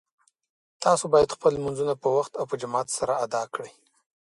[0.83, 3.71] تاسو باید خپل لمونځونه په وخت او په جماعت سره ادا کړئ